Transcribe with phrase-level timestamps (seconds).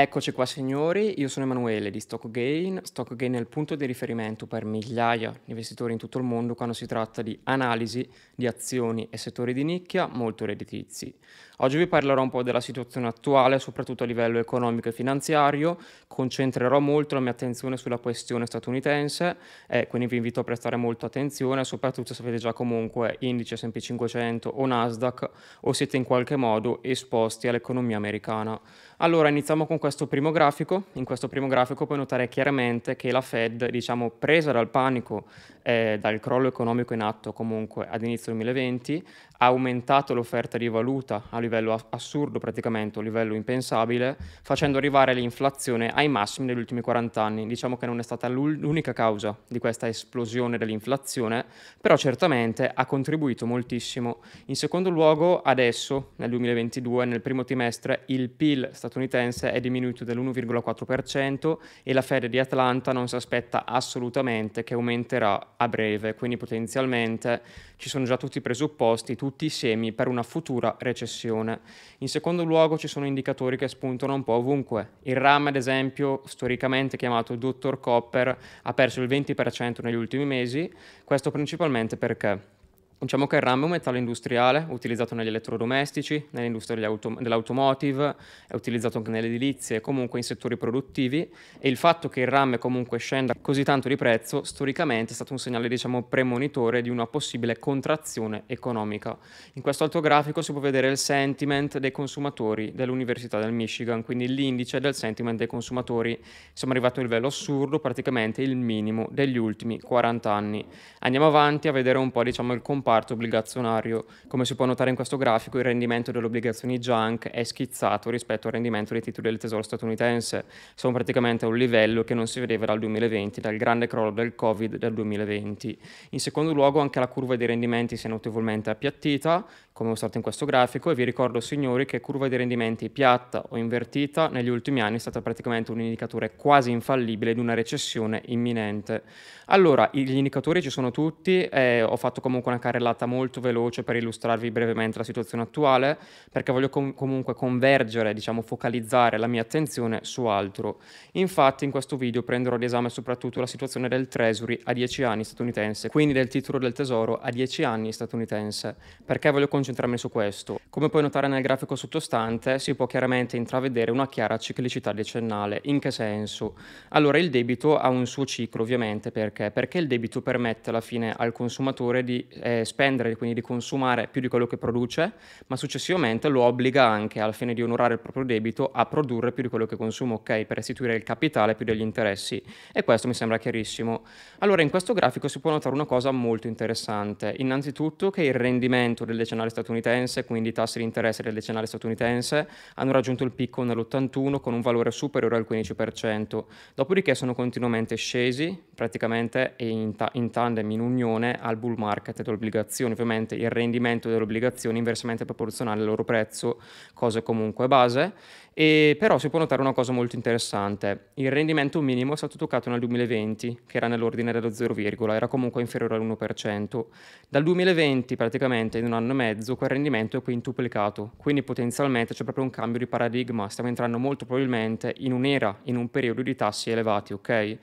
[0.00, 2.82] Eccoci qua signori, io sono Emanuele di StockGain.
[2.84, 6.72] StockGain è il punto di riferimento per migliaia di investitori in tutto il mondo quando
[6.72, 11.12] si tratta di analisi di azioni e settori di nicchia molto redditizi.
[11.60, 15.76] Oggi vi parlerò un po' della situazione attuale, soprattutto a livello economico e finanziario,
[16.06, 19.36] concentrerò molto la mia attenzione sulla questione statunitense
[19.66, 23.76] e quindi vi invito a prestare molta attenzione, soprattutto se avete già comunque indice S&P
[23.76, 25.30] 500 o Nasdaq
[25.62, 28.60] o siete in qualche modo esposti all'economia americana.
[29.00, 30.86] Allora iniziamo con questo primo grafico.
[30.94, 35.26] In questo primo grafico puoi notare chiaramente che la Fed, diciamo, presa dal panico
[35.68, 39.04] eh, dal crollo economico in atto comunque ad inizio 2020,
[39.40, 45.90] ha aumentato l'offerta di valuta a livello assurdo praticamente, a livello impensabile, facendo arrivare l'inflazione
[45.90, 47.46] ai massimi degli ultimi 40 anni.
[47.46, 51.44] Diciamo che non è stata l'unica causa di questa esplosione dell'inflazione,
[51.78, 54.22] però certamente ha contribuito moltissimo.
[54.46, 61.58] In secondo luogo, adesso, nel 2022, nel primo trimestre, il PIL statunitense è diminuito dell'1,4%
[61.82, 67.42] e la Fed di Atlanta non si aspetta assolutamente che aumenterà a breve, quindi potenzialmente
[67.76, 71.60] ci sono già tutti i presupposti, tutti i semi per una futura recessione.
[71.98, 74.90] In secondo luogo ci sono indicatori che spuntano un po' ovunque.
[75.02, 77.80] Il RAM, ad esempio, storicamente chiamato Dr.
[77.80, 82.56] Copper, ha perso il 20% negli ultimi mesi, questo principalmente perché
[83.00, 88.16] Diciamo che il RAM è un metallo industriale utilizzato negli elettrodomestici, nell'industria dell'automotive,
[88.48, 92.26] è utilizzato anche nelle edilizie e comunque in settori produttivi e il fatto che il
[92.26, 96.90] RAM comunque scenda così tanto di prezzo storicamente è stato un segnale diciamo premonitore di
[96.90, 99.16] una possibile contrazione economica.
[99.52, 104.26] In questo alto grafico si può vedere il sentiment dei consumatori dell'Università del Michigan, quindi
[104.26, 106.20] l'indice del sentiment dei consumatori.
[106.52, 110.66] Siamo arrivati a un livello assurdo, praticamente il minimo degli ultimi 40 anni.
[110.98, 114.06] Andiamo avanti a vedere un po' diciamo il comparto comparto obbligazionario.
[114.28, 118.46] Come si può notare in questo grafico, il rendimento delle obbligazioni junk è schizzato rispetto
[118.46, 120.46] al rendimento dei titoli del tesoro statunitense.
[120.74, 124.34] Siamo praticamente a un livello che non si vedeva dal 2020, dal grande crollo del
[124.34, 125.78] Covid del 2020.
[126.10, 129.44] In secondo luogo, anche la curva dei rendimenti si è notevolmente appiattita,
[129.78, 133.56] come mostrato in questo grafico, e vi ricordo, signori, che curva dei rendimenti piatta o
[133.56, 139.04] invertita negli ultimi anni è stata praticamente un indicatore quasi infallibile di una recessione imminente.
[139.50, 143.94] Allora, gli indicatori ci sono tutti, eh, ho fatto comunque una carrellata molto veloce per
[143.94, 145.96] illustrarvi brevemente la situazione attuale,
[146.32, 150.80] perché voglio com- comunque convergere, diciamo focalizzare la mia attenzione su altro.
[151.12, 155.22] Infatti in questo video prenderò ad esame soprattutto la situazione del Treasury a 10 anni
[155.22, 158.74] statunitense, quindi del titolo del tesoro a 10 anni statunitense.
[159.04, 159.66] Perché voglio concentrarmi
[159.96, 160.60] su questo?
[160.70, 165.60] Come puoi notare nel grafico sottostante si può chiaramente intravedere una chiara ciclicità decennale.
[165.64, 166.56] In che senso?
[166.90, 169.50] Allora il debito ha un suo ciclo ovviamente, perché?
[169.50, 174.20] Perché il debito permette alla fine al consumatore di eh, spendere, quindi di consumare più
[174.20, 175.12] di quello che produce,
[175.46, 179.42] ma successivamente lo obbliga anche, al fine di onorare il proprio debito, a produrre più
[179.42, 180.44] di quello che consuma, ok?
[180.44, 182.42] Per restituire il capitale più degli interessi.
[182.72, 184.04] E questo mi sembra chiarissimo.
[184.38, 187.34] Allora, in questo grafico si può notare una cosa molto interessante.
[187.38, 192.48] Innanzitutto che il rendimento del decennale statunitense, quindi i tassi di interesse del decennale statunitense,
[192.74, 196.44] hanno raggiunto il picco nell'81 con un valore superiore al 15%.
[196.74, 202.56] Dopodiché sono continuamente scesi, praticamente in, ta- in tandem, in unione al bull market dell'obbligazione
[202.58, 206.60] obbligazioni, ovviamente il rendimento delle obbligazioni inversamente proporzionale al loro prezzo,
[206.94, 208.12] cosa comunque base,
[208.54, 211.10] e però si può notare una cosa molto interessante.
[211.14, 214.74] Il rendimento minimo è stato toccato nel 2020, che era nell'ordine dello 0,
[215.12, 216.84] era comunque inferiore all'1%.
[217.28, 222.24] Dal 2020, praticamente in un anno e mezzo, quel rendimento è quintuplicato, quindi potenzialmente c'è
[222.24, 226.34] proprio un cambio di paradigma, stiamo entrando molto probabilmente in un'era, in un periodo di
[226.34, 227.58] tassi elevati, ok?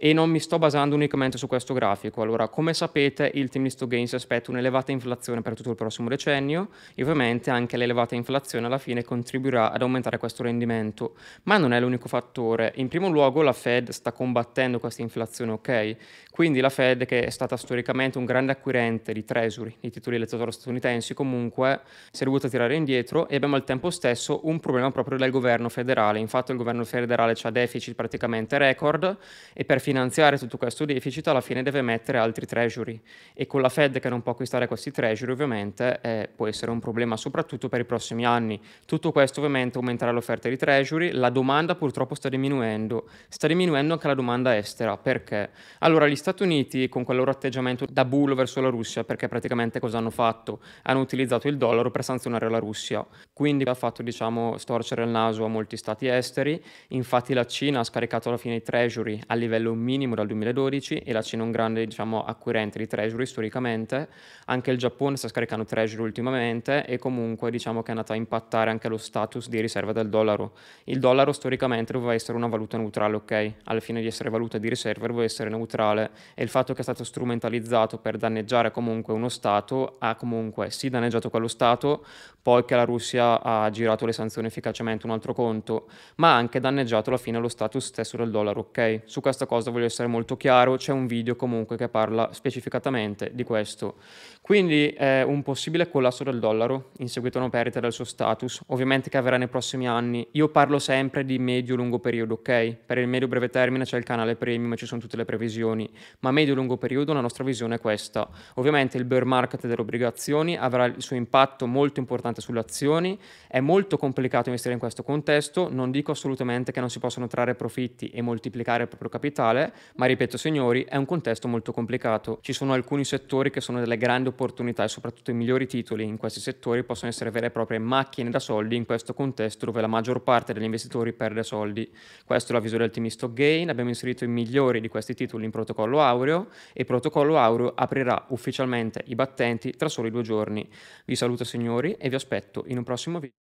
[0.00, 2.22] E non mi sto basando unicamente su questo grafico.
[2.22, 6.08] Allora, come sapete, il team di Sto Gains aspetta un'elevata inflazione per tutto il prossimo
[6.08, 11.56] decennio e ovviamente anche l'elevata inflazione alla fine contribuirà ad aumentare questo questo rendimento, ma
[11.56, 12.72] non è l'unico fattore.
[12.76, 15.96] In primo luogo la Fed sta combattendo questa inflazione, ok?
[16.30, 20.28] Quindi la Fed, che è stata storicamente un grande acquirente di treasury, di titoli del
[20.28, 21.80] tesoro statunitensi, comunque
[22.12, 25.68] si è dovuta tirare indietro e abbiamo al tempo stesso un problema proprio del governo
[25.68, 26.20] federale.
[26.20, 29.16] Infatti il governo federale ha deficit praticamente record
[29.52, 33.00] e per finanziare tutto questo deficit alla fine deve mettere altri treasury
[33.34, 36.78] e con la Fed che non può acquistare questi treasury ovviamente eh, può essere un
[36.78, 38.60] problema soprattutto per i prossimi anni.
[38.86, 44.06] Tutto questo ovviamente aumenterà l'offerta di treasury, la domanda purtroppo sta diminuendo, sta diminuendo anche
[44.06, 45.50] la domanda estera, perché?
[45.80, 49.80] Allora gli Stati Uniti con quel loro atteggiamento da bullo verso la Russia, perché praticamente
[49.80, 50.60] cosa hanno fatto?
[50.82, 55.44] Hanno utilizzato il dollaro per sanzionare la Russia, quindi ha fatto diciamo storcere il naso
[55.44, 59.72] a molti stati esteri, infatti la Cina ha scaricato alla fine i treasury a livello
[59.72, 64.08] minimo dal 2012 e la Cina è un grande diciamo acquirente di treasury storicamente,
[64.46, 68.70] anche il Giappone sta scaricando treasury ultimamente e comunque diciamo che è andata a impattare
[68.70, 70.52] anche lo status di riserva del dollaro.
[70.84, 73.52] Il dollaro storicamente doveva essere una valuta neutrale, ok?
[73.64, 76.82] Alla fine di essere valuta di riserva doveva essere neutrale e il fatto che è
[76.82, 80.97] stato strumentalizzato per danneggiare comunque uno Stato ha comunque sì danneggiato
[81.30, 82.04] quello Stato,
[82.40, 86.60] poi che la Russia ha girato le sanzioni efficacemente un altro conto, ma ha anche
[86.60, 89.02] danneggiato alla fine lo status stesso del dollaro, ok?
[89.04, 93.44] Su questa cosa voglio essere molto chiaro, c'è un video comunque che parla specificatamente di
[93.44, 93.96] questo.
[94.40, 98.62] Quindi è un possibile collasso del dollaro in seguito a una perdita del suo status,
[98.68, 100.26] ovviamente che avverrà nei prossimi anni.
[100.32, 102.76] Io parlo sempre di medio-lungo periodo, ok?
[102.86, 105.90] Per il medio-breve termine c'è il canale premium ci sono tutte le previsioni,
[106.20, 108.26] ma medio-lungo periodo la nostra visione è questa.
[108.54, 113.60] Ovviamente il bear market delle obbligazioni avrà il suo impatto molto importante sulle azioni, è
[113.60, 118.08] molto complicato investire in questo contesto, non dico assolutamente che non si possono trarre profitti
[118.10, 122.38] e moltiplicare il proprio capitale, ma ripeto signori, è un contesto molto complicato.
[122.40, 126.16] Ci sono alcuni settori che sono delle grandi opportunità e soprattutto i migliori titoli in
[126.16, 129.86] questi settori possono essere vere e proprie macchine da soldi in questo contesto dove la
[129.86, 131.90] maggior parte degli investitori perde soldi.
[132.24, 135.50] Questo è l'avviso del team Stock Gain, abbiamo inserito i migliori di questi titoli in
[135.50, 140.68] protocollo Aureo e protocollo Aureo aprirà ufficialmente i battenti tra soli due giorni.
[141.04, 143.36] Vi saluto signori e vi aspetto in un prossimo video.